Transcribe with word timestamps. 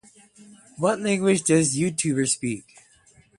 What 0.79 0.99
language 0.99 1.43
does 1.43 1.73
the 1.75 1.83
Youtuber 1.91 2.27
speak? 2.27 2.63